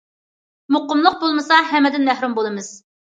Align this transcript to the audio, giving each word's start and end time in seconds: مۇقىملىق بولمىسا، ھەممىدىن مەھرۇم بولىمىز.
مۇقىملىق 0.75 1.19
بولمىسا، 1.25 1.59
ھەممىدىن 1.75 2.09
مەھرۇم 2.11 2.35
بولىمىز. 2.41 2.73